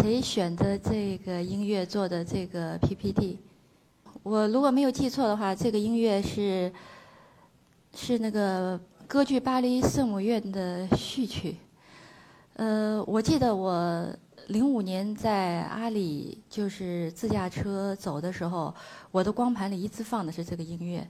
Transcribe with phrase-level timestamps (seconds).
[0.00, 3.38] 谁选的这个音乐做的这个 PPT。
[4.22, 6.72] 我如果没有记错的话，这个音乐是
[7.94, 11.54] 是那个歌剧巴黎圣母院的序曲。
[12.54, 14.08] 呃，我记得我
[14.46, 18.74] 零五年在阿里就是自驾车走的时候，
[19.10, 21.06] 我的光盘里一直放的是这个音乐。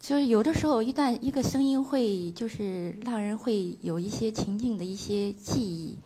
[0.00, 5.98] 就是有的时候，一段一个声音会就是让人会有一些情境的一些记忆。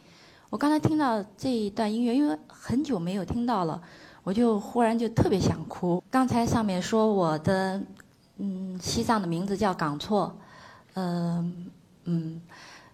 [0.50, 3.80] 我刚才听到这一段音乐，因为很久没有听到了，
[4.22, 6.02] 我就忽然就特别想哭。
[6.10, 7.78] 刚才上面说我的
[8.38, 10.34] 嗯西藏的名字叫港措，
[10.94, 11.66] 嗯
[12.04, 12.40] 嗯，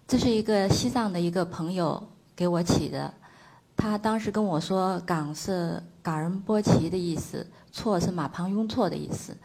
[0.05, 2.01] 这是一个西藏的一个朋友
[2.35, 3.13] 给我起的。
[3.77, 9.35] 他当时跟我说，港是冈仁波齐的意思，措是马旁雍错的意思。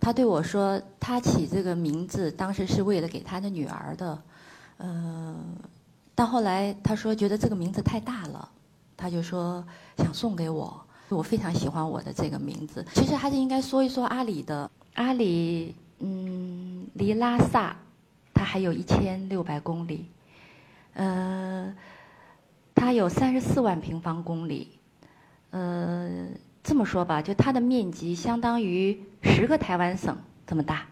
[0.00, 4.18] 他对我说，他起这个名字当时是为了给他的女儿的，
[4.78, 5.36] 呃，
[6.20, 8.46] 到后来他说觉得这个名字太大了，
[8.94, 9.64] 他就说
[9.96, 10.78] 想送给我。
[11.08, 12.84] 我非常喜欢我的这个名字。
[12.92, 14.70] 其实还是应该说一说阿里的。
[14.96, 17.74] 阿里，嗯，离拉萨，
[18.34, 20.10] 它还有一千六百公里，
[20.92, 21.74] 呃，
[22.74, 24.68] 它有三十四万平方公里，
[25.52, 26.26] 呃。
[26.62, 30.14] 这么说吧，就它的面积相当于十个台湾省
[30.46, 30.86] 这么大，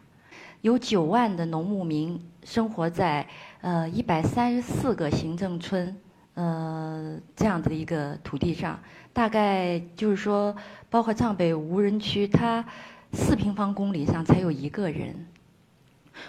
[0.60, 3.26] 有九万的农牧民生活在
[3.60, 5.96] 呃一百三十四个行政村
[6.34, 8.78] 呃这样的一个土地上，
[9.12, 10.54] 大概就是说，
[10.90, 12.64] 包括藏北无人区，它
[13.12, 15.26] 四平方公里上才有一个人。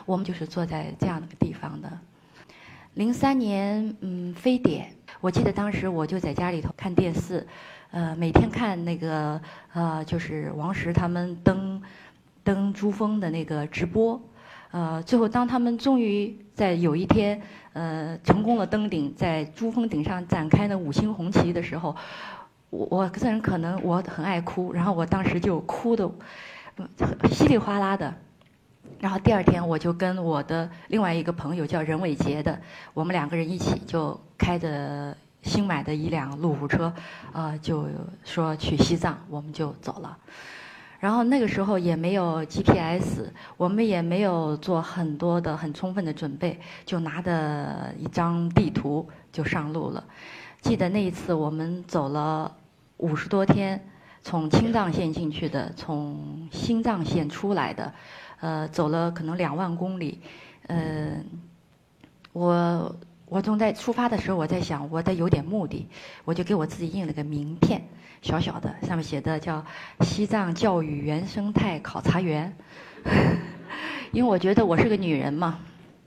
[0.05, 1.91] 我们就是坐在这样的地方的。
[2.93, 7.47] 零三年，嗯，非典，我记得当时我就在家里头看电视。
[7.91, 9.41] 呃，每天看那个
[9.73, 11.81] 呃，就是王石他们登
[12.43, 14.21] 登珠峰的那个直播，
[14.71, 17.41] 呃，最后当他们终于在有一天
[17.73, 21.95] 呃成功了登顶，在珠峰顶上展开那五星红旗的时候，
[22.69, 26.09] 我我个人可能我很爱哭，然后我当时就哭的
[27.31, 28.13] 稀里哗啦的，
[28.99, 32.59] 然后第二天我就跟我的另外一个朋友叫任伟杰的，
[32.93, 35.15] 我们两个人一起就开着。
[35.41, 36.93] 新买的一辆路虎车，
[37.31, 37.87] 呃，就
[38.25, 40.17] 说去西藏，我们就走了。
[40.99, 50.03] 然后那个时候也没有 GPS，我们也没有做很多的很充分的准备，就拿着一张地图就上路了。
[50.61, 52.53] 记得那一次我们走了
[52.97, 53.81] 五十多天，
[54.21, 57.93] 从青藏线进去的，从新藏线出来的，
[58.41, 60.19] 呃，走了可能两万公里，
[60.67, 61.25] 嗯，
[62.33, 62.93] 我。
[63.29, 65.87] 我总在出发的时候，我在想，我得有点目的，
[66.25, 67.79] 我就给我自己印了个名片，
[68.23, 69.63] 小小的，上面写的叫
[70.01, 72.51] “西藏教育原生态考察员”。
[74.11, 75.59] 因为我觉得我是个女人嘛，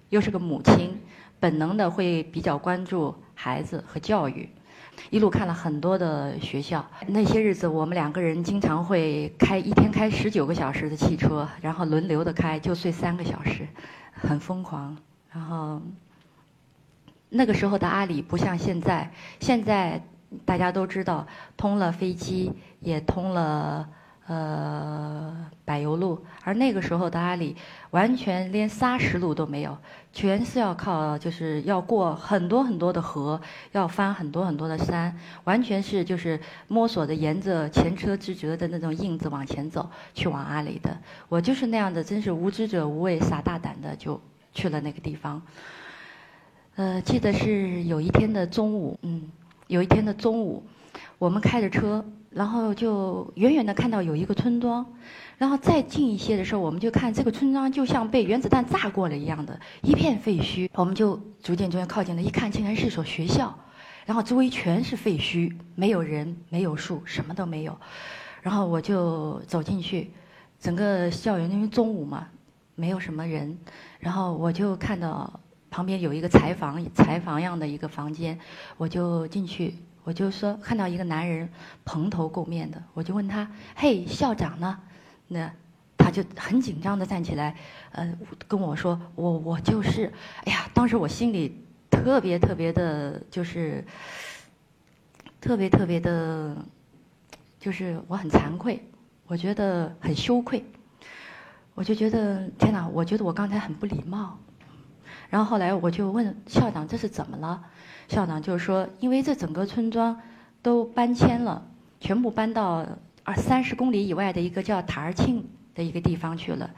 [0.08, 1.00] 又是个母亲，
[1.38, 4.48] 本能的会比较关注孩子和教育。
[5.10, 13.64] 一路看了很多的学校，那些日子我们两个人经常会开一天开十九个小时的汽车，然后轮流的开，就睡三个小时，
[14.12, 14.96] 很疯狂，
[15.30, 15.80] 然后。
[17.34, 19.10] 那个时候的阿里不像现在，
[19.40, 20.02] 现在
[20.44, 21.26] 大家都知道
[21.56, 23.88] 通了飞机，也通了
[24.26, 27.56] 呃柏油路，而那个时候的阿里
[27.90, 29.78] 完全连砂石路都没有，
[30.12, 33.40] 全是要靠就是要过很多很多的河，
[33.72, 36.38] 要翻很多很多的山，完全是就是
[36.68, 40.94] 摸索着沿着前车之辙的那种印子往前走，去往阿里的。
[41.30, 44.20] 我就是那样的，真是无知者无畏，傻大胆的就
[44.52, 45.40] 去了那个地方。
[46.76, 49.28] 呃，记得是有一天的中午，嗯，
[49.66, 50.62] 有一天的中午，
[51.18, 54.86] 我们开着车，然后就远远的看到有一个村庄，
[55.36, 60.70] 然后再近一些的时候，我们就看这个村庄就像被原子弹炸过了一样的，一片废墟。
[60.72, 63.54] 我们就逐渐逐渐靠近了，一看竟然是所学校，
[64.06, 67.78] 然后周围全是废墟，没有人，没有树，什么都没有。
[68.40, 70.10] 然后我就走进去，
[70.58, 72.28] 整个校园因为中午嘛，
[72.74, 73.58] 没有什么人，
[73.98, 75.38] 然后我就看到。
[75.72, 78.38] 旁边有一个柴房，柴房样的一个房间，
[78.76, 79.74] 我就进去，
[80.04, 81.48] 我就说看到一个男人
[81.82, 84.78] 蓬头垢面的，我就问他：“嘿，校长呢？”
[85.28, 85.50] 那
[85.96, 87.56] 他就很紧张的站起来，
[87.92, 88.12] 呃，
[88.46, 90.12] 跟我说：“我我就是。”
[90.44, 93.82] 哎呀，当时我心里特别特别的，就是
[95.40, 96.54] 特别特别的，
[97.58, 98.78] 就是我很惭愧，
[99.26, 100.62] 我觉得很羞愧，
[101.74, 104.38] 我就觉得天哪，我觉得我刚才很不礼貌。
[105.32, 107.64] 然后后来我就问校长这是怎么了，
[108.06, 110.20] 校长就说因为这整个村庄
[110.60, 111.66] 都搬迁了，
[112.00, 112.86] 全部搬到
[113.24, 116.68] 二三十公里以外的一个叫塔尔庆的一个地方去了，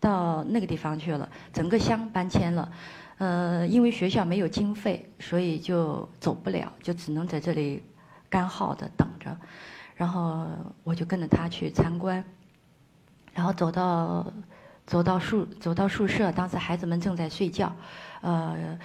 [0.00, 2.72] 到那个地方去了，整个乡搬迁了，
[3.18, 7.80] 呃，因为学校没有经费，所以就走不了，就只能在这里
[8.28, 9.36] 干耗的等着。
[9.94, 10.48] 然后
[10.82, 12.24] 我就跟着他去参观，
[13.32, 14.26] 然后走到
[14.90, 17.72] 走到宿走到宿舍，当时孩子们正在睡觉，
[18.22, 18.76] 呃，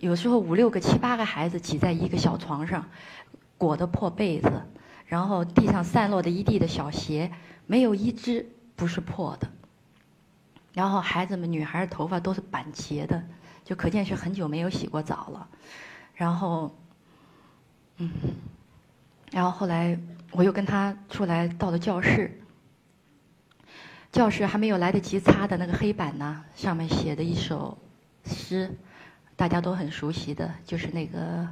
[0.00, 2.84] 有时候五六个、七八个孩子挤在一个小床上，
[3.56, 4.50] 裹的破被子，
[5.06, 7.30] 然后地上散落的一地的小鞋，
[7.68, 8.44] 没有一只
[8.74, 9.48] 不是破的。
[10.72, 13.22] 然后孩子们女孩的头发都是板结的，
[13.64, 15.48] 就可见是很久没有洗过澡了。
[16.14, 16.76] 然后，
[17.98, 18.10] 嗯，
[19.30, 19.96] 然后后来
[20.32, 22.41] 我又跟他出来到了教室，
[24.12, 27.76] 教室还没有来得及擦的那个黑板呢，上面写的一首
[28.24, 28.70] 诗，
[29.34, 31.48] 大家都很熟悉的，就是那个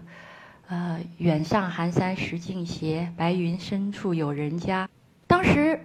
[0.69, 4.89] 呃“远上寒山石径斜，白云深处有人家”。
[5.27, 5.81] 当时。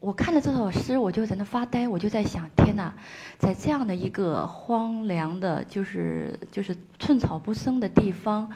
[0.00, 2.94] 我看了这首诗，我就在那发呆，我就在想：天哪，
[3.36, 8.48] 在这样的一个荒凉的，就是就是寸草不生的地方，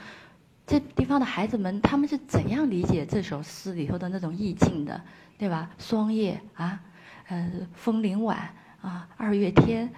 [0.65, 5.03] 这地方的孩子们，他们是怎样理解这首诗里头的那种意境的，
[5.37, 5.69] 对吧？
[5.79, 6.81] 霜叶啊，
[7.29, 8.39] 呃，枫林晚
[8.81, 9.93] 啊，二月天，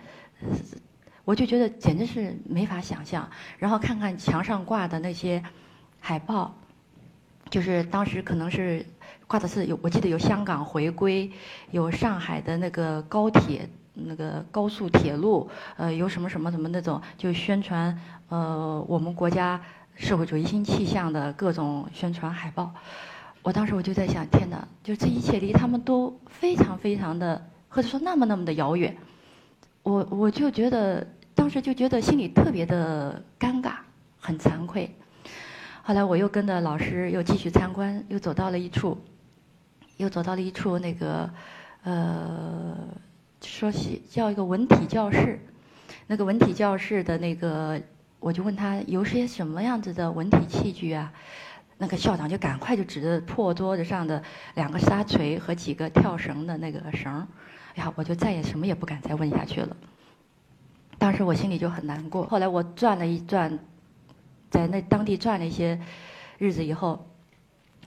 [1.25, 3.29] 我就觉得简直是没法想象。
[3.59, 5.43] 然后看看墙上挂的那些
[6.01, 6.55] 海报，
[7.51, 8.85] 就是当时可能是。
[9.27, 11.33] 挂的是有，我记得有香港回归，
[11.71, 15.49] 有上海的那个高铁，那个高速铁路，
[15.79, 17.99] 呃，有什么什么什么那种，就宣传
[18.29, 19.59] 呃我们国家
[19.97, 22.75] 社会主义新气象的各种宣传海报。
[23.45, 28.97] 我当时我就在想，天哪，就这一切离他们都非常非常的，或者说那么那么的遥远。
[29.83, 33.75] 我我就觉得当时就觉得心里特别的尴尬，
[34.19, 34.91] 很惭愧。
[35.83, 38.97] 后来我又跟着老师又继续参观，又走到了一处。
[39.99, 41.31] 又走到了一处那个，
[41.83, 42.77] 呃，
[43.43, 45.39] 说是叫一个文体教室。
[46.07, 47.79] 那个文体教室的那个，
[48.21, 51.13] 我就问他有些什么样子的文体器具啊？
[51.79, 54.23] 那个校长就赶快就指着破桌子上的
[54.55, 57.27] 两个沙锤和几个跳绳的那个绳。
[57.75, 59.77] 哎呀，我就再也什么也不敢再问下去了。
[60.97, 62.25] 当时我心里就很难过。
[62.27, 63.59] 后来我转了一转，
[64.49, 65.81] 在那当地转了一些
[66.39, 67.05] 日子以后，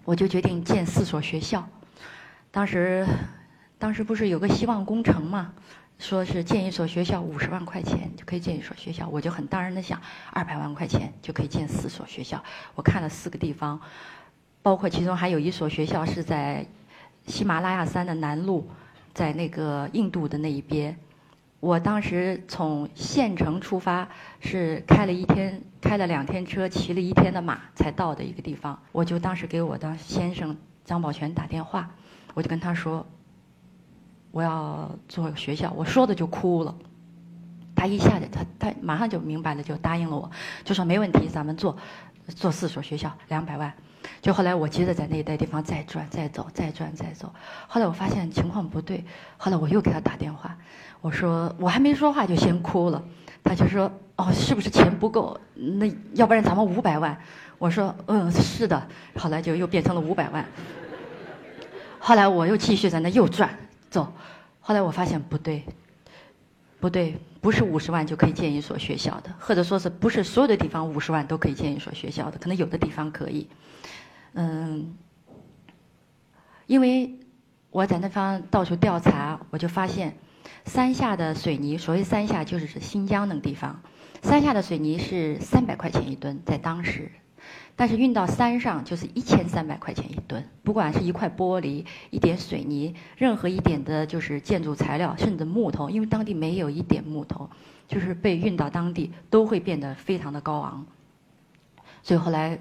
[0.03, 1.67] 我就决定建四所学校。
[2.51, 3.07] 当时，
[3.79, 5.53] 当时不是有个希望工程嘛？
[5.99, 9.99] 说是建一所学校五十万块钱就可以建一所学校，我就很当然的想，
[10.31, 12.43] 二百万块钱就可以建四所学校。
[12.75, 13.79] 我看了四个地方，
[14.61, 16.65] 包括其中还有一所学校是在
[17.25, 18.63] 喜马拉雅山的南麓，
[19.13, 20.95] 在那个印度的那一边。
[21.59, 24.07] 我当时从县城出发，
[24.39, 28.79] 是开了一天，开了两天车，骑了一天的马才到的一个地方。
[28.91, 30.55] 我就当时给我的先生
[30.85, 31.89] 张宝全打电话。
[32.35, 33.03] 我就跟他说，
[34.31, 36.75] 我要做学校，我说的就哭了。
[37.75, 40.29] 他一下子，他他马上就明白了，就答应了我，
[40.63, 41.77] 就说没问题，咱们做，
[42.27, 43.71] 做四所学校，两百万。
[44.21, 47.31] 就后来我接着在那一带地方再转再走，再转再走。
[47.67, 49.03] 后来我发现情况不对，
[49.37, 50.57] 后来我又给他打电话，
[51.01, 53.03] 我说我还没说话就先哭了。
[53.43, 55.39] 他就说哦，是不是钱不够？
[55.53, 57.17] 那要不然咱们五百万？
[57.59, 58.87] 我说嗯，是的。
[59.17, 60.43] 后来就又变成了五百万。
[61.99, 63.49] 后来我又继续在那又转
[63.89, 64.13] 走，
[64.59, 65.63] 后来我发现不对，
[66.79, 72.37] 不对，不是五十万就可以建一所学校的，或者说是不是所有的地方五十万都可以建一所学校的？
[72.37, 73.47] 可能有的地方可以，
[74.33, 74.95] 嗯，
[76.65, 77.19] 因为
[77.69, 80.17] 我在那方到处调查，我就发现
[80.65, 83.81] 山下的水泥，所谓山下就是指新疆那个地方，
[84.21, 87.11] 山下的水泥是三百块钱一吨，在当时。
[87.79, 97.47] 但是运到山上就是一千三百块钱一吨，不管是一块玻璃、一点水泥，任何一点的就是建筑材料，甚至木头，因为当地没有一点木头，
[97.87, 100.87] 就是被运到当地都会变得非常的高昂。
[102.01, 102.59] 所以后来，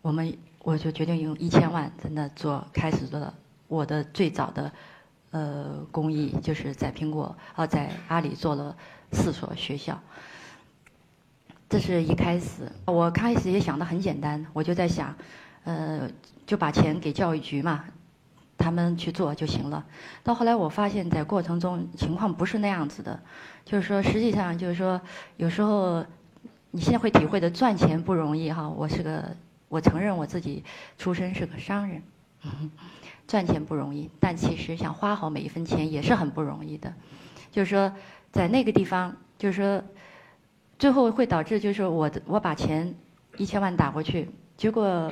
[0.00, 3.34] 我们我就决定用一千万在那做开始的
[3.68, 4.72] 我的最早的
[5.32, 8.74] 呃公益，就是在苹果啊在阿里做了
[9.12, 10.00] 四所学校。
[11.74, 15.12] 这是一开始，我开始也想的很简单，我就在想，
[15.64, 16.08] 呃，
[16.46, 17.84] 就把钱给教育局嘛，
[18.56, 19.84] 他们去做就行了。
[20.22, 23.20] 到后来我发现，在过程中情况不是那样子的，
[23.64, 25.00] 就是说，实际上就是说，
[25.36, 26.06] 有时候
[26.70, 28.68] 你现在会体会的赚钱不容易哈。
[28.68, 29.34] 我是个，
[29.68, 30.62] 我承认我自己
[30.96, 32.00] 出身是个商人，
[33.26, 36.94] 赚钱不容易，但其实想花好每一分钱也是很不容易的。
[37.50, 37.92] 就是说，
[38.30, 39.84] 在那个地方，就是说。
[40.84, 42.94] 最后会导致就是我我把钱
[43.38, 45.10] 一千万打过去，结果，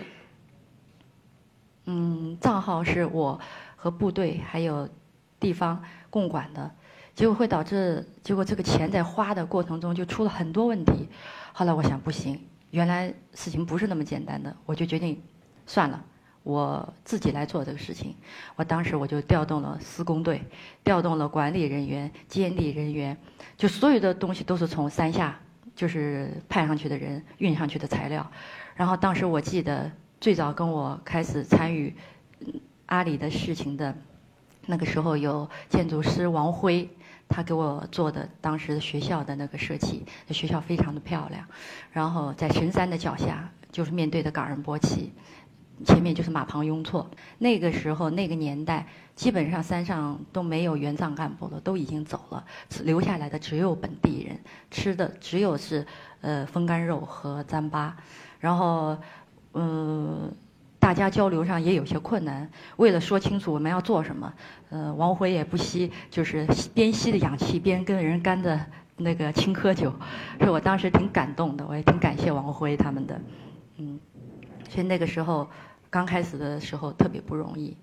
[1.86, 3.40] 嗯，账号是我
[3.74, 4.86] 和部队还有
[5.40, 6.70] 地方共管的，
[7.14, 11.08] 结果会导致，结果这个钱在花的过程中就出了很多问题。
[11.54, 12.38] 后来我想不行，
[12.70, 15.18] 原来事情不是那么简单的，我就决定
[15.64, 16.04] 算了，
[16.42, 18.14] 我自己来做这个事情。
[18.56, 20.44] 我当时我就调动了施工队，
[20.84, 23.16] 调动了管理人员、监理人员，
[23.56, 25.34] 就所有的东西都是从山下
[25.74, 28.30] 就是派上去的人运上去的材料。
[28.74, 31.94] 然后当时我记得最早跟我开始参与
[32.86, 33.94] 阿里的事情的
[34.66, 36.88] 那个时候有建筑师王辉。
[37.28, 41.42] 他给我做的当时的学校的那个设计，那学校非常的漂亮，
[41.90, 45.10] 然后在神山的脚下，就是面对的冈仁波齐，
[45.84, 47.10] 前面就是马旁雍错。
[47.38, 52.44] 那个时候那个年代，基本上山上都没有援藏干部了，都已经走了，
[52.84, 54.38] 留下来的只有本地人，
[54.70, 55.86] 吃的只有是
[56.20, 57.92] 呃风干肉和糌粑，
[58.40, 58.96] 然后
[59.54, 60.32] 嗯。
[60.82, 64.34] 大家交流上也有些困难，为了说清楚我们要做什么，
[64.68, 68.60] 呃，王辉也不惜就是边吸着氧气边跟人干的
[68.96, 69.94] 那个青稞酒，
[70.40, 73.20] 所以我当时挺感动的，我也挺感谢王辉他们的，
[73.76, 74.00] 嗯，
[74.68, 75.48] 所以那个时候
[75.92, 77.76] 刚开始的时候特别不容易，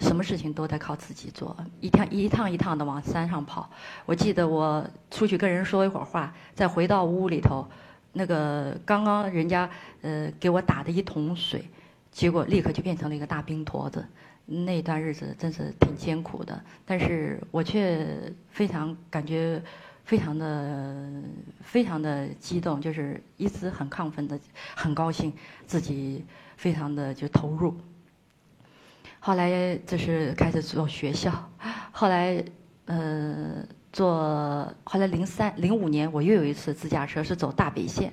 [0.00, 3.70] 什么事情都得靠自己做，一趟一趟一趟的往山上跑。
[4.04, 7.64] 我记得我出去跟人说一会儿话，再回到屋里头，
[8.12, 9.70] 那个刚刚人家
[10.02, 11.64] 呃给我打的一桶水。
[12.10, 14.04] 结果立刻就变成了一个大冰坨子，
[14.46, 18.04] 那段日子真是挺艰苦的，但是我却
[18.50, 19.62] 非常感觉
[20.04, 21.22] 非常的
[21.62, 24.38] 非常的激动，就是一直很亢奋的，
[24.74, 25.32] 很高兴
[25.66, 26.24] 自己
[26.56, 27.74] 非常的就投入。
[29.18, 31.32] 后来就是开始做学校，
[31.90, 32.44] 后来
[32.84, 38.12] 呃做后来零三零五年我又有一次自驾车是走大北线。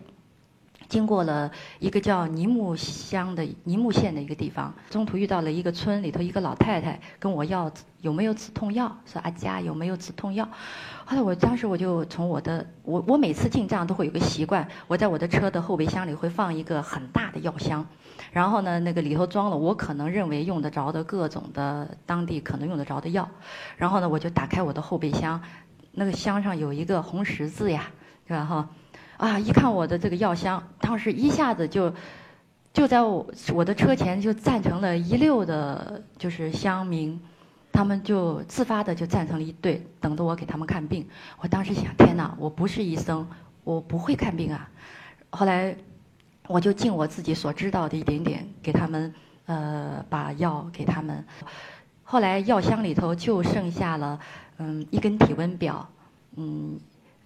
[0.92, 7.72] 经过了一个叫尼木乡的尼木县的一个地方，中途遇到了一个村里头一个老太太跟我要
[8.02, 10.46] 有没有止痛药，说阿佳有没有止痛药。
[11.06, 17.88] 后来我当时我就从我的我我每次进藏都会有个习惯，我在我的车的后备箱里会放一个很大的药箱，
[18.34, 23.26] 然后呢那个里头装了我可能认为用得着的各种的当地可能用得着的药，
[23.78, 25.42] 然后呢我就打开我的后备箱，
[25.94, 27.88] 那个箱上有一个红十字呀，
[28.26, 28.66] 然后。
[29.22, 29.38] 啊！
[29.38, 31.94] 一看我的这个药箱，当时一下子就
[32.74, 33.24] 就在我
[33.54, 37.22] 我的车前就站成了一溜的，就是乡民，
[37.72, 41.08] 他们就自发的就站成了一队，等着我给他们看病。
[41.38, 43.28] 我当时想，天哪，我不是医生，
[43.64, 44.68] 我不会看病啊。
[45.30, 45.76] 后来
[46.48, 49.14] 我就尽我自己所知道的一点点，给他们
[49.46, 51.24] 呃把药给他们。
[52.02, 54.20] 后来药箱里头就剩下了
[54.58, 55.88] 嗯一根体温表，
[56.38, 56.80] 嗯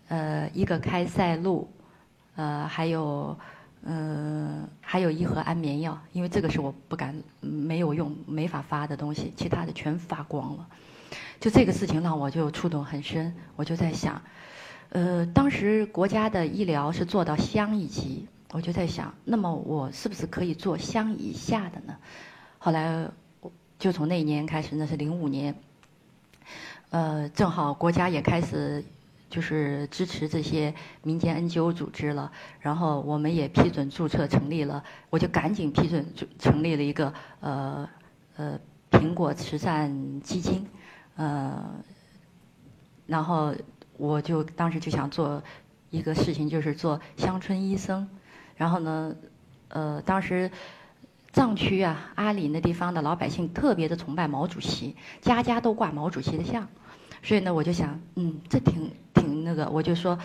[0.09, 1.65] 呃一个开塞露。
[2.35, 3.37] 呃，还有，
[3.83, 10.67] 嗯，还有一盒安眠药，因为这个是我不敢没有用、没法发的东西，其他的全发光了。
[11.39, 14.21] 就这个事情让我就触动很深，我就在想，
[14.89, 21.95] 呃，当时国家的医疗是做到乡一级，我就在想，那么我是不是可以做乡以下的呢？
[22.57, 23.07] 后来，
[23.79, 25.55] 就从那一年开始，那是零五年，
[26.89, 28.83] 呃，正好国家也开始。
[29.29, 36.05] 就是支持这些民间 NGO 组织了，然后我们也批准注册成立了，我就赶紧批准
[36.39, 37.89] 成立了一个呃
[38.37, 38.59] 呃
[38.91, 40.65] 苹果慈善基金，
[41.15, 41.63] 呃，
[43.07, 43.53] 然后
[43.97, 45.43] 我就当时就想做
[45.89, 48.07] 一个事情，就是做乡村医生，
[48.55, 49.15] 然后呢，
[49.69, 50.49] 呃，当时
[51.33, 56.67] 藏区啊阿里那地方的老百姓特别的崇拜毛主席，家家都挂毛主席的像。
[57.23, 58.91] 所以呢，我就想，嗯，这挺
[59.25, 60.17] 那个，我就说，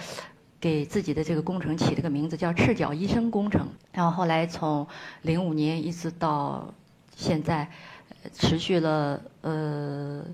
[0.61, 3.69] 给自己的这个工程起了个名字叫“赤脚医生工程”。
[3.93, 4.87] 然后后来从
[5.23, 6.73] 零五年一直到
[7.17, 7.71] 现在，
[8.35, 10.25] 持续了呃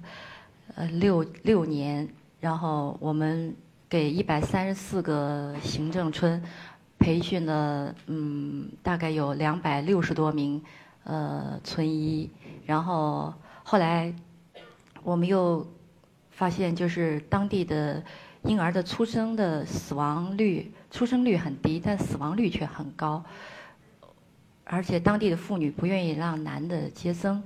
[0.74, 2.08] 呃六六年。
[2.40, 3.54] 然后我们
[3.88, 6.42] 给一百三十四个行政村
[6.98, 10.62] 培训了，嗯，大概有两百六十多名
[11.04, 12.30] 呃村医。
[12.64, 13.32] 然后
[13.62, 14.14] 后来
[15.02, 15.66] 我们又。
[16.36, 18.02] 发现就是当地的
[18.46, 23.22] 婴儿的出生的死亡率出生率很低，但死亡率却很高。
[24.64, 27.42] 而且当地的妇女不愿意让男的接生，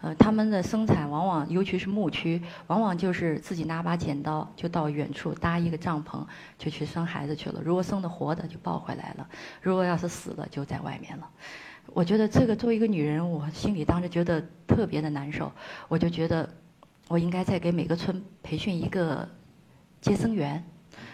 [0.00, 6.24] 呃，他们的生产往往尤其是牧区，往往就是自己拿把剪刀就到远处搭一个帐篷
[6.56, 7.60] 就去生孩子去了。
[7.64, 9.28] 如果生的活的就抱回来了，
[9.60, 11.28] 如果要是死了就在外面了。
[11.92, 15.50] 我觉得这个作为一个女人，我心里当时觉得特别的难受，
[15.88, 16.48] 我就觉得。
[17.06, 19.28] 我应该再给每个村培训一个
[20.04, 20.62] 接生员，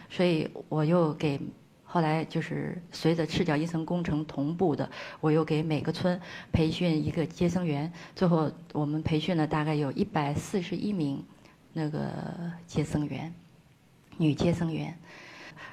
[0.08, 1.40] 所以我又给
[1.84, 6.20] 后来就是随着赤脚医生工程同步的，我又给每个村
[6.50, 7.92] 培训一个接生员。
[8.16, 11.22] 最后我们培训了大概有一百四十一名
[11.72, 12.10] 那个
[12.66, 13.32] 接生员。
[14.16, 14.92] 女接生员。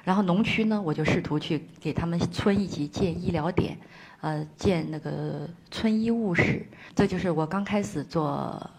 [0.04, 3.76] 然后农区呢，我就试图去给他们村一级建医疗点，
[4.20, 6.64] 呃，建那个村医务室。
[6.94, 8.70] 这就是我刚开始做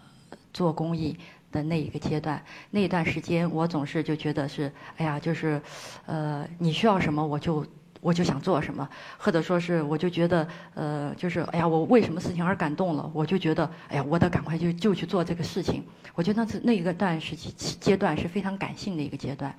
[0.53, 1.17] 做公益
[1.51, 2.43] 的那一个阶段。
[2.71, 5.61] 那一段时间，我总是就觉得是，哎呀，就是，
[6.05, 7.65] 呃，你需要什么，我就
[8.01, 8.87] 我就想做什么，
[9.17, 15.83] 或者说是，我就觉得，呃，就是，哎呀，我为什么事情而感动了，我就觉得，哎呀，我得赶快就就去做这个事情。
[16.15, 19.53] 我觉得那是那一个段时期阶段是非常感性的一个阶段。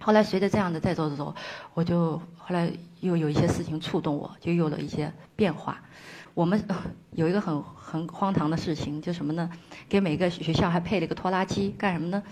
[0.00, 1.34] 后来随着这样的在做的时候，
[1.72, 2.70] 我就后来
[3.00, 5.80] 又有一些事情触动我，就有了一些变化。
[6.34, 6.62] 我们
[7.12, 9.48] 有一个很很荒唐的事情，就什么呢？
[9.88, 12.22] 给每个学校还配了一个拖拉机，干什么呢？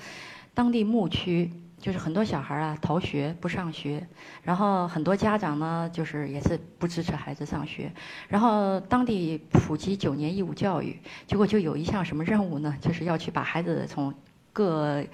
[0.55, 4.07] 当地牧区就是很多小孩啊逃学不上学，
[4.43, 7.93] 然后很多家长呢就是也是不支持孩子上学，
[8.29, 12.77] 然后当地普及九年义务教育，结果就有一项什么任务呢？
[12.81, 14.13] 就是要去把孩子从
[14.53, 15.05] 各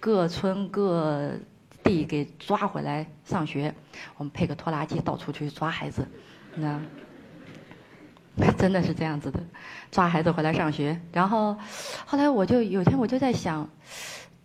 [0.00, 1.32] 各村各。
[1.84, 3.72] 地给抓回来上学，
[4.16, 6.04] 我们配个拖拉机到处去抓孩子，
[6.56, 6.82] 那
[8.58, 9.40] 真的是这样子的，
[9.90, 11.00] 抓孩子回来上学。
[11.12, 11.56] 然后
[12.04, 13.68] 后来我就有天我就在想，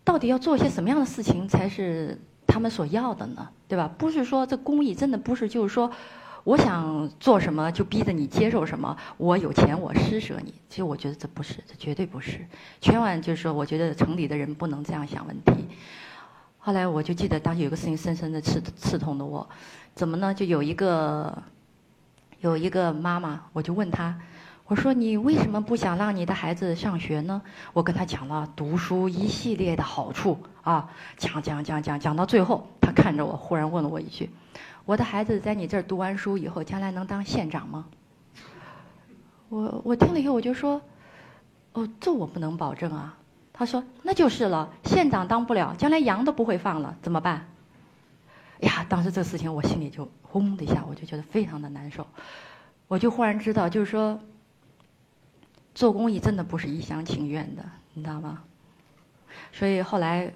[0.04, 2.18] 到底要做些什么样的事情才是
[2.48, 3.50] 他们所要的呢？
[3.68, 3.90] 对吧？
[3.98, 5.92] 不是说这公益真的不是就是说，
[6.44, 10.54] 我想做什么就逼着你接受什么，我有钱我施舍你。
[10.70, 12.40] 其实我觉得这不是，这绝对不是。
[12.80, 15.68] 千万就是说，我觉得城里的人不能这样想问题。
[16.60, 19.48] 后来我就记得当时有个事情深深的刺刺痛的我，
[19.96, 20.34] 怎么呢？
[20.34, 21.36] 就有一个
[22.42, 24.20] 有一个妈妈，我就问她，
[24.66, 27.42] 我说你为什么不想让你的孩子上学呢？
[27.72, 34.30] 我跟她讲了读书一系列的好处啊，讲讲讲讲讲到最后，她看着我，忽然问了我一句：
[34.86, 37.86] 我的孩子在你这儿读完书以后，将来能当县长吗？
[39.50, 40.82] 我我听了以后我就说，
[41.74, 43.16] 哦，这我不能保证啊。
[43.54, 47.46] 他说：“那就是了，县长当不了，将来羊都不会放了，怎么办？”
[48.62, 52.06] 呀，当时这事情我心里就轰的一下，我就觉得非常的难受。
[52.88, 54.20] 我就忽然知道，就是说，
[55.74, 58.44] 做公益真的不是一厢情愿的，你知道吗？
[59.52, 60.34] 所以后来，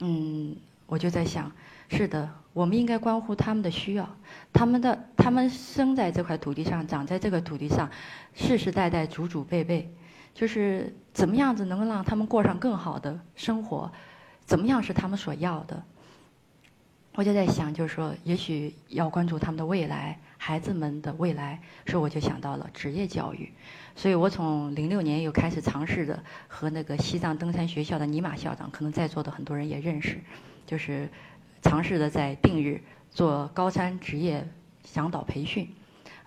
[0.00, 0.54] 嗯，
[0.86, 1.50] 我就在想，
[1.88, 4.08] 是的，我们应该关乎他们的需要，
[4.52, 7.90] 他们的他们生在这块土地上，长在这个土地上，
[8.34, 9.92] 世世代代、祖祖辈辈。
[10.34, 13.90] 就是怎么样子能够让他们过上更好的生活，
[14.44, 15.80] 怎么样是他们所要的？
[17.14, 23.52] 我就在想，就是说，也许要关注他们的未来，孩子们的未来，所以我就想到了职业教育。
[23.94, 30.18] 所以我从零六年又开始尝试着和那个西藏登山学校的尼玛校长，可能在座的很多人也认识，
[30.66, 31.08] 就是
[31.62, 34.46] 尝试着在定日做高山职业
[34.82, 35.68] 向导培训，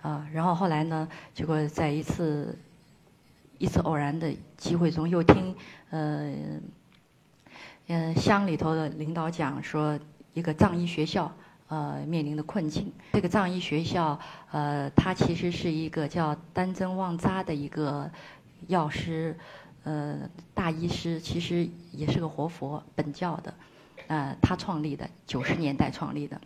[0.00, 2.58] 啊，然后后来呢，结果在一次。
[3.60, 5.52] 一次偶然的机会中，又听
[5.90, 6.32] 呃
[7.88, 9.98] 嗯乡里头的领导讲说，
[10.34, 11.32] 一个藏医学校
[11.68, 12.92] 呃面临的困境。
[13.12, 14.18] 这个藏医学校
[14.50, 18.10] 呃，它其实是一个叫丹增旺扎的一个
[18.66, 19.36] 药师
[19.84, 20.18] 呃
[20.54, 23.54] 大医师，其实也是个活佛本教的，
[24.06, 26.40] 呃，他创立的，九十年代创立的。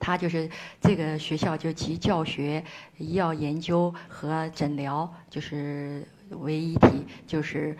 [0.00, 0.48] 他就是
[0.80, 2.64] 这个学校就集教学、
[2.98, 7.76] 医药研究和诊疗就是为一体，就是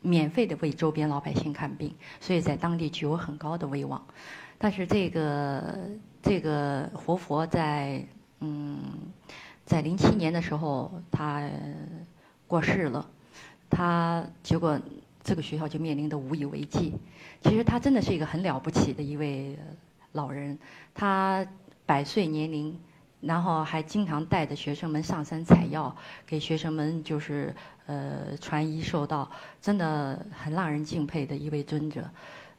[0.00, 4.04] 免费的为周边老百姓看病，所以在当地具有很高的威望。
[4.58, 5.78] 但是这个
[6.22, 8.04] 这个活佛在
[8.40, 8.78] 嗯
[9.64, 11.48] 在零七年的时候他
[12.46, 13.08] 过世了，
[13.68, 14.80] 他结果
[15.22, 16.94] 这个学校就面临的无以为继。
[17.42, 19.58] 其实他真的是一个很了不起的一位
[20.12, 20.58] 老人，
[20.94, 21.46] 他。
[21.86, 22.78] 百岁年龄，
[23.20, 25.94] 然后还经常带着学生们上山采药，
[26.26, 27.54] 给学生们就是
[27.86, 29.30] 呃传医授道，
[29.60, 32.08] 真的很让人敬佩的一位尊者。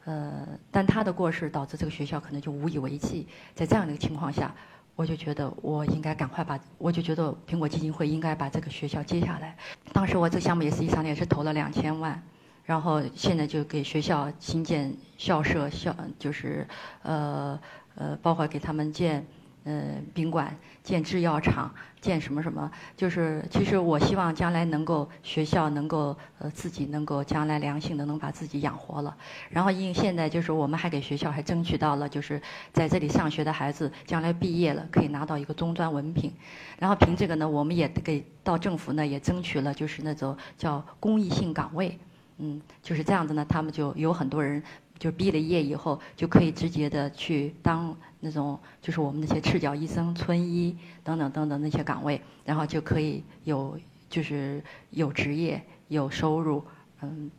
[0.04, 3.26] 呃，但他的过世导致这个学校可能就无以为继。
[3.54, 4.54] 在这样的一个情况下，
[4.94, 9.56] 我就觉得我应该赶快把，我就觉得苹果基金会应该把这个学校接下来。
[9.92, 12.22] 当时我这个项目也是一上也是投了两千万，
[12.64, 16.66] 然后现在就给学校新建校舍，校就是
[17.02, 17.58] 呃。
[17.94, 19.22] 呃，包括给他们建
[19.64, 29.16] 呃宾馆、建制药厂、建什么什么，就是其实我希望将来能够学校能够呃自己能够将来良性的能把自己养活了。
[29.50, 32.40] 然后因为现在就是我们还给学校还争取到了，就是
[32.72, 36.32] 在这里上学的孩子将来毕业了可以拿到一个中专文凭。
[36.78, 41.96] 然后凭这个呢，我们也给到政府呢也争取了就是那种叫公益性岗位，
[42.38, 44.62] 嗯，就是这样子呢，他们就有很多人。
[44.98, 53.78] 就毕了业以后，就可以直接的去当那种，就是我们那些赤脚医生、村医等等等等那些岗位，然后就可以有，
[54.08, 56.64] 就是有职业、有收入，
[57.00, 57.30] 嗯，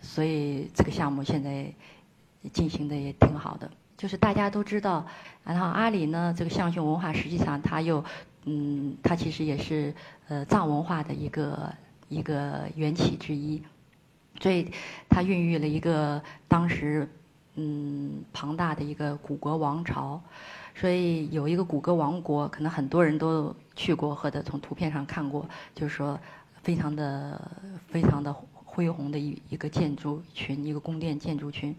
[0.00, 1.72] 所以这个项目现在
[2.52, 3.70] 进行的也挺好的。
[3.98, 5.06] 就是大家都知道，
[5.44, 8.02] 然后阿里呢，这个象雄文化实际上它又，
[8.46, 9.94] 嗯，它其实也是
[10.28, 11.70] 呃藏文化的一个
[12.08, 13.62] 一个缘起之一，
[14.40, 14.72] 所以
[15.08, 17.08] 它孕育了一个当时
[17.56, 20.20] 嗯庞大的一个古国王朝，
[20.74, 26.18] 所以有一个古格王国，可能很多人都去过或者从图片上看过，就是说
[26.62, 27.50] 非常的
[27.88, 31.76] 非常的恢宏的一一个建筑群，一个宫殿建筑群。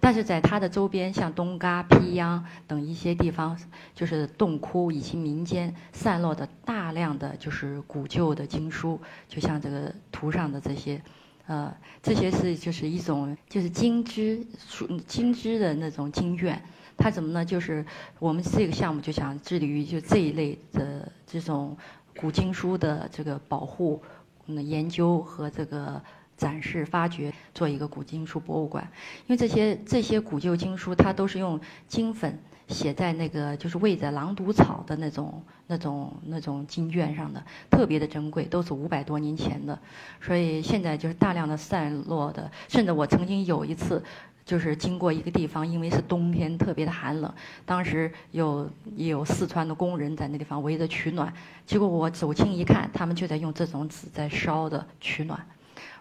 [0.00, 3.58] 但是在它的周边，像东嘎、皮央等一些地方，
[3.96, 11.02] 就是洞窟以及民间散落的大量的就是古旧的经书，就像这个图上的这些，
[11.48, 16.62] 呃，这些是就是一种就是精织书精织的那种经卷。
[16.96, 17.44] 它怎么呢？
[17.44, 17.84] 就是
[18.20, 21.76] 我们这个项目就想致力于就这一类的这种
[22.16, 24.00] 古经书的这个保护、
[24.46, 26.00] 嗯研究和这个。
[26.38, 28.88] 展示、发掘，做一个古经书博物馆。
[29.26, 39.78] 因为这些这些古旧经书，它都是用金粉写在那个就是喂着狼毒草的那种、那种、那种经卷上的，特别的珍贵，都是五百多年前的。
[40.20, 44.02] 所以现在就是大量的散落的，甚至我曾经有一次，
[44.44, 47.32] 就是经过一个地方，因为是冬天，特别的寒冷，
[47.64, 51.32] 当时有也有四川的工人在那地方围着取暖，
[51.66, 55.38] 结果我走近一看，他们就在用这种纸在烧的取暖。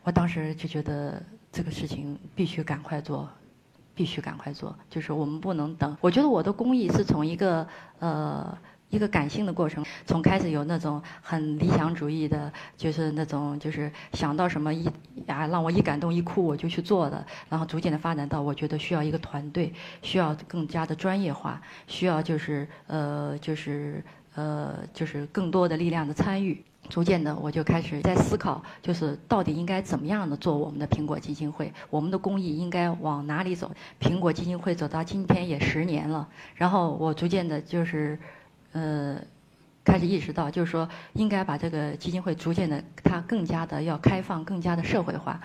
[0.04, 3.30] 我当时就觉得这个事情必须赶快做，
[3.98, 5.98] 必须赶快做，就是我们不能等。
[6.00, 8.56] 我觉得我的公益是从一个呃
[8.90, 14.88] 一个感性的过程，从开始有那种很理想主义的，就是那种就是想到什么一
[15.26, 24.04] 啊让我一感动一哭我就去做的，然后逐渐的发展到我觉得需要一个团队，需要更加的专业化，需要就是呃就是
[24.36, 26.64] 呃就是更多的力量的参与。
[26.90, 33.72] 逐渐的，我就开始在思考，就是到底应该怎么样的做我们的苹果基金会，我们的公益应该往哪里走？
[34.00, 38.18] 苹果基金会走到今天也十年了，然后我逐渐的，就是，
[38.72, 39.20] 呃，
[39.84, 45.42] 开始意识到，就是说应该把这个基金会逐渐的，它更加的要开放，更加的社会化。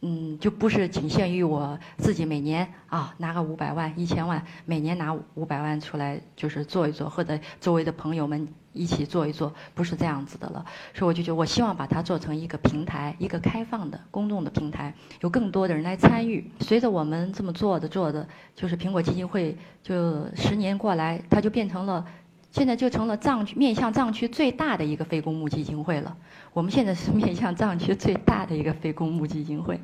[0.00, 10.64] 嗯，就不是仅限于我自己每年啊拿个五百万、一千万，每年拿五百万出来就是做一做，或者周围的朋友们一起做一做，不是这样子的了。
[10.94, 16.48] 所以我就觉得，我希望把它做成一个平台，一个开放的、公众的平台，有更多的人来参与。
[16.60, 22.04] 随着我们这么做的做的，就是苹果基金会就十年过来，它就变成了。
[22.50, 26.16] 现在就成了藏区面向藏区最大的一个非公募基金会了。
[26.52, 29.80] 我们现在是面向藏区最大的一个非公募基金会，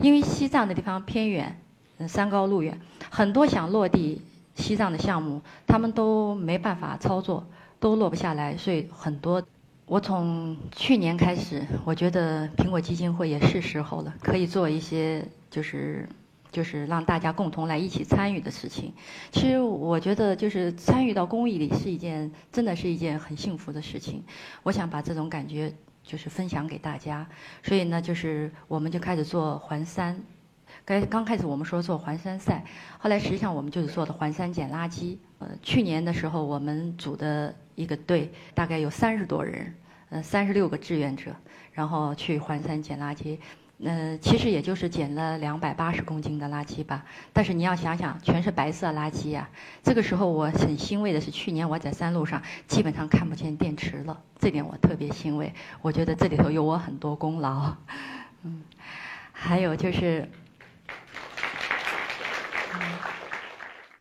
[0.00, 1.58] 因为西藏的地方偏远，
[1.98, 2.78] 嗯山高路远，
[3.10, 4.20] 很多想落地
[4.54, 7.46] 西藏的项目，他们都没办法操作，
[7.78, 8.56] 都落不下来。
[8.56, 9.42] 所以很多，
[9.86, 16.08] 我从去年开始，我觉得苹果基金会也是时候了，可以做一些就是。
[16.50, 18.92] 就是让大家共同来一起参与的事情。
[19.30, 24.24] 其实我觉得，就是参与到公益里是一件，真的是一件很幸福的事情。
[24.62, 27.26] 我想把这种感觉就是分享给大家。
[27.62, 30.20] 所以呢，就是我们就开始做环山。
[30.84, 32.64] 该刚开始我们说做环山赛，
[32.98, 35.16] 后来实际上我们就是做的环山捡垃圾。
[35.38, 39.74] 呃，去年的时候我们组的一个队，大概有三十多人，
[40.10, 41.34] 呃，三十六个志愿者，
[41.72, 43.38] 然后去环山捡垃圾。
[43.82, 47.02] 嗯，其实也就是捡了两百八十公斤的垃圾吧。
[47.32, 49.48] 但是你要想想，全是白色垃圾呀。
[49.82, 55.50] 这个时候我很欣慰的是，去年我在山路上基本上看不见电池了，这点我特别欣慰。
[55.80, 57.74] 我觉得这里头有我很多功劳。
[58.42, 58.62] 嗯，
[59.32, 60.28] 还有就是，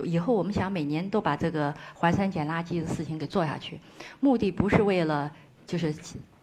[0.03, 3.79] 以后我们想每年都把这个环山捡垃圾的事情给做下去，
[4.19, 5.31] 目的不是为了
[5.65, 5.95] 就是。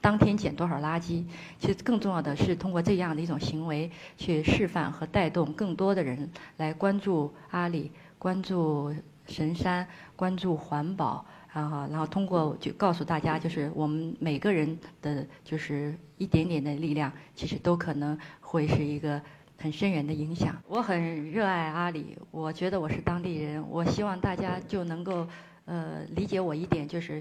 [0.07, 1.25] 当天捡多少垃圾？
[1.59, 8.95] 其实更重要的是通过这样的一种行为去示范和带动更多的人来关注阿里、关注
[9.27, 19.21] 神山、关注环保，然后然后通过就告诉大家，就是我们每个人的就是一点点的力量，其实都可能会是一个
[19.59, 20.55] 很深远的影响。
[20.69, 25.27] 我很热爱阿里，我觉得我是当地人，我希望大家就能够
[25.64, 27.21] 呃理解我一点，就是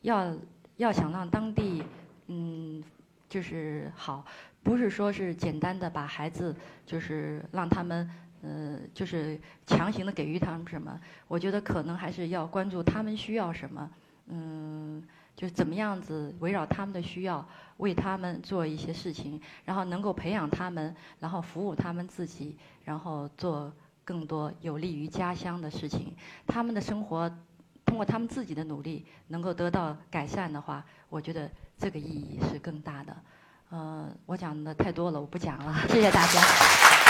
[0.00, 0.34] 要
[0.78, 1.82] 要想让当地。
[2.26, 2.82] 嗯，
[3.28, 4.24] 就是好，
[4.62, 6.54] 不是说是简单的把孩子，
[6.86, 8.10] 就是让他们，
[8.42, 10.98] 呃，就是强行的给予他们什么。
[11.28, 13.90] 我觉得可能还是要关注他们需要什么，
[14.28, 15.02] 嗯，
[15.36, 23.70] 就是怎么样子围绕他们的需要，为他们做一些事情，然后能够培养他们，然后服务他们自己，然后做
[24.02, 26.14] 更多有利于家乡的事情。
[26.46, 27.30] 他们的生活
[27.84, 31.50] 通过他们自己的努力能够得到改善的话，我觉得。
[31.78, 33.16] 这个意义是更大的，
[33.70, 37.03] 呃，我讲的太多了，我不讲了，谢谢大家。